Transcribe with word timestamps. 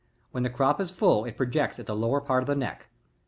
When 0.31 0.41
the 0.41 0.49
crop 0.49 0.81
Is 0.81 0.89
full 0.89 1.25
it 1.25 1.37
projects 1.37 1.77
at 1.77 1.85
the 1.85 1.95
lower 1.95 2.21
part 2.21 2.41
of 2.41 2.47
the 2.47 2.55
neck. 2.55 2.87